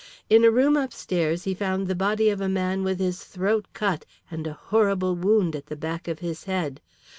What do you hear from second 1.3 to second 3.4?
he found the body of a man with his